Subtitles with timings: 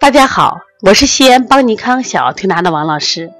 [0.00, 3.32] 大家好，我是西安邦尼康小儿推拿的王老师，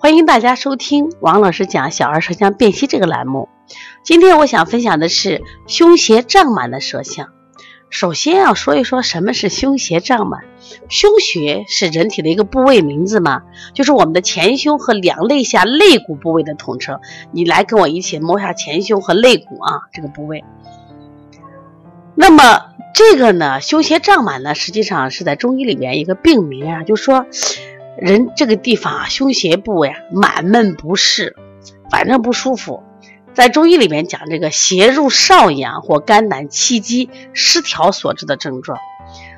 [0.00, 3.48] 欢迎大家收听王老师讲小儿舌象辨析这个栏目。
[4.02, 7.28] 今天我想分享的是胸胁胀满的舌象。
[7.90, 10.42] 首先要说一说什么是胸胁胀满。
[10.88, 13.42] 胸胁是人体的一个部位名字嘛，
[13.72, 17.00] 就是我们的前胸和两肋下肋骨部位的统称。
[17.32, 20.44] 你来跟我一起摸下前胸和肋骨啊，这个部位。
[22.20, 27.24] 那么这个呢，胸胁胀满呢，实际上是在中医里面一个病名啊，就说
[27.96, 31.34] 人这个地方啊，胸胁部呀满闷不适，
[31.90, 32.82] 反正不舒服。
[33.32, 38.78] 在中医里面讲这个邪入少阳或肝胆气机失调所致的症状，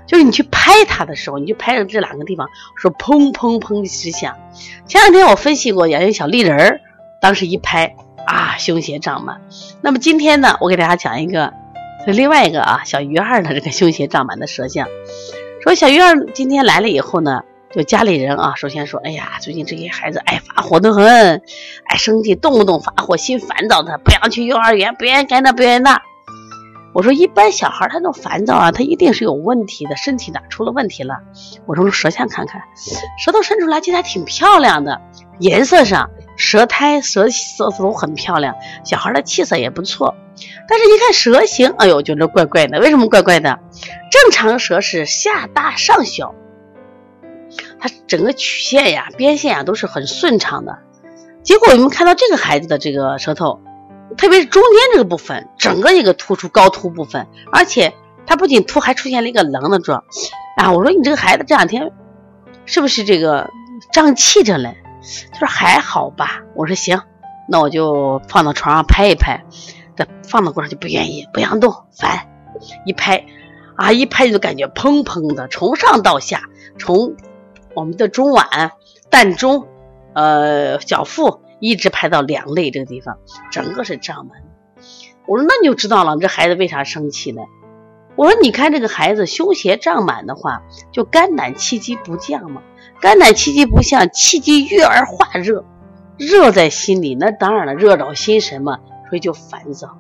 [0.09, 4.35] 就是你去拍它的时候，你就拍着这两个地方，说砰砰砰直响。
[4.89, 6.81] 前两天我分析过养一小丽人儿，
[7.21, 7.95] 当时一拍
[8.27, 9.41] 啊，胸胁胀满。
[9.83, 11.62] 那么今天呢，我给大家讲一个。
[12.05, 14.89] 这另外一个啊，小鱼儿的这个胸胁胀满的舌象。
[15.63, 21.41] 说小鱼儿今天来了以后呢，就家里人啊，首先说，哎呀，最近这些孩子爱发火的很，
[21.85, 26.03] 爱生气，动不动发火，心烦躁的，不想去幼儿园，不愿意干那，不愿意那。
[26.93, 31.21] 我说，一般小孩他那种烦躁啊，他一定是有问题的，身体哪出了问题了。
[31.67, 32.61] 我说舌象看看，
[33.19, 35.01] 舌头伸出来，其实还挺漂亮的，
[35.39, 36.11] 颜色上，
[36.43, 40.17] 舌苔、舌色都很漂亮，小孩的气色也不错。
[40.69, 42.81] 但是，一看舌形，哎呦，觉得怪怪的。
[42.81, 43.61] 为什么怪怪的？
[44.11, 46.35] 正常舌是下大上小，
[47.79, 50.81] 它整个曲线呀、边线呀都是很顺畅的。
[51.45, 53.61] 结果我们看到这个孩子的这个舌头，
[54.17, 57.95] 特别是中间这个部分，整个一个突出高凸部分，而且
[58.27, 60.03] 它不仅凸，还出现了一个棱的状。
[60.57, 61.93] 啊，我说你这个孩子这两天
[62.67, 63.49] 是不是这个
[63.93, 64.82] 胀气着嘞？
[65.33, 66.43] 他说还好吧。
[66.55, 67.03] 我说行，
[67.49, 69.45] 那我就放到床上拍一拍。
[69.97, 72.29] 这放到过程就不愿意，不想动，烦。
[72.87, 73.27] 一拍，
[73.77, 76.45] 啊，一拍就感觉砰砰的，从上到下，
[76.79, 77.15] 从
[77.75, 78.71] 我们的中脘、
[79.11, 79.67] 膻中、
[80.15, 83.19] 呃小腹，一直拍到两肋这个地方，
[83.51, 84.43] 整个是胀满。
[85.27, 87.43] 我说那你就知道了，这孩子为啥生气呢？
[88.17, 90.63] 我说你看这个孩子胸胁胀满的话，
[90.93, 92.63] 就肝胆气机不降嘛。
[93.01, 95.65] 肝胆气机不降，气机郁而化热，
[96.19, 98.79] 热在心里，那当然了，热扰心神嘛。
[99.11, 99.99] 所以就烦躁，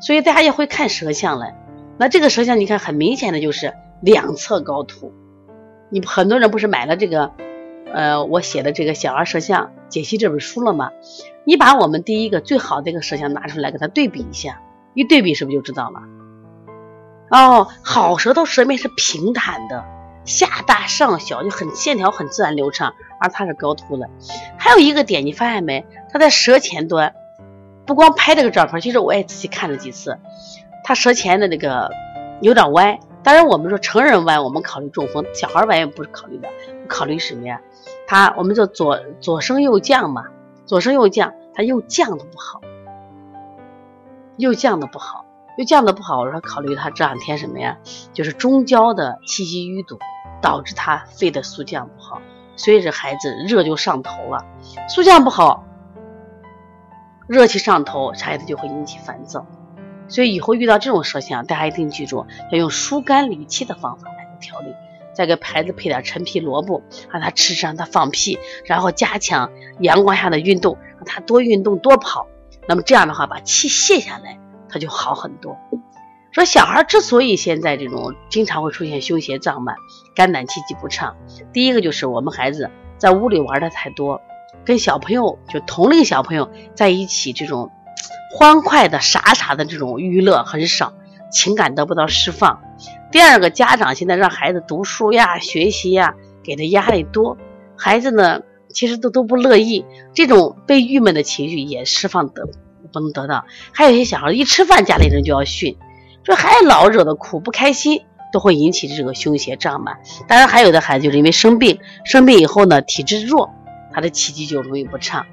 [0.00, 1.52] 所以大家也会看舌象了。
[1.98, 5.12] 那这个舌象，你看很明显的就是两侧高凸。
[5.90, 7.32] 你很多人不是买了这个，
[7.92, 10.92] 呃，我写的这个小儿舌象解析这本书了吗？
[11.44, 14.62] 你把我们第一个最好的一个舌象拿出来，给它对比一下，
[14.94, 16.00] 一对比是不是就知道了？
[17.34, 19.84] 哦，好舌头舌面是平坦的，
[20.24, 24.08] 下大上小，就很线条很自然流畅，而它是高凸的。
[24.56, 25.84] 还有一个点，你发现没？
[26.12, 27.12] 它在舌前端。
[27.86, 30.16] 不光拍这个照片，其实我也仔细看了几次，
[30.84, 31.90] 他舌前的那个
[32.40, 33.00] 有点歪。
[33.24, 36.48] 当然，我们说成人歪，我们考虑中风；小孩歪也不是考虑的，
[36.86, 37.60] 考虑什么呀？
[38.06, 40.26] 他我们叫左左升右降嘛，
[40.66, 42.60] 左升右降，他右降的不好，
[44.36, 45.24] 右降的不好，
[45.56, 46.20] 又降的不好。
[46.20, 47.78] 我说考虑他这两天什么呀？
[48.12, 49.98] 就是中焦的气机淤堵，
[50.40, 52.20] 导致他肺的肃降不好，
[52.56, 54.44] 所以这孩子热就上头了，
[54.88, 55.64] 肃降不好。
[57.26, 59.46] 热气上头，孩子就会引起烦躁，
[60.08, 64.66] 所以以后遇到这种舌象，大家一定记住要用疏肝理气的方法来调理。
[65.14, 72.26] 再给孩子配点陈皮萝卜，让他吃上，他放屁，然后加强阳光下的运动，让他多运动多跑。
[72.66, 74.40] 那么这样的话，把气泄下来，
[74.74, 75.56] 他就好很多。
[76.32, 79.76] 说小孩之所以现在这种经常会出现胸胁胀满、
[80.16, 81.14] 肝胆气机不畅，
[81.52, 84.20] 第一个就是我们孩子在屋里玩的太多。
[84.64, 87.70] 跟小朋友就同龄小朋友在一起，这种
[88.36, 90.92] 欢快的、傻傻的这种娱乐很少，
[91.30, 92.60] 情感得不到释放。
[93.12, 97.38] 第二个，家长现在让孩子读书呀、学习呀，给的压力多，
[97.76, 98.40] 孩子呢
[98.72, 102.48] 其实都都不乐意，这种被郁闷的情绪也释放得
[102.94, 103.44] 不能得到。
[103.72, 105.76] 还有一些小孩一吃饭，家里人就要训，
[106.22, 108.00] 说孩子老惹的苦，不开心
[108.32, 109.98] 都会引起这个胸胁胀满。
[110.26, 113.50] 当然，还有的孩子就是因为生病，生病以后呢体质弱。
[113.96, 115.24] 他的气机就容易不畅，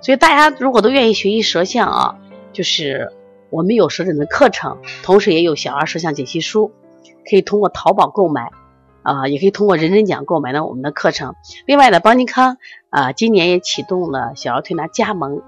[0.00, 2.14] 所以大家如果都愿意学习舌象啊，
[2.52, 3.10] 就是
[3.50, 6.70] 我们有舌诊的课程，同时也有小儿舌象解析书，
[7.28, 8.48] 可以通过淘宝购买
[9.06, 11.36] 啊，也可以通过人人讲购买到我们的课程。
[11.64, 12.58] 另外呢，邦尼康
[12.90, 15.42] 啊，今年也启动了小儿推拿加盟，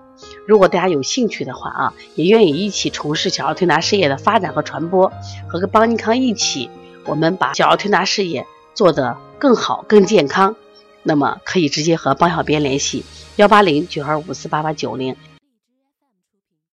[0.46, 5.10] 如果大家有兴趣的话啊，也愿意一起从事小儿推拿事业的发展和传播，
[5.48, 6.70] 和个邦尼康一起，
[7.04, 10.54] 我们把小儿推拿事业做得更好、更健康。
[11.02, 13.04] 那么可以直接和邦小编联系，
[13.36, 15.16] 幺八零九二五四八八九零，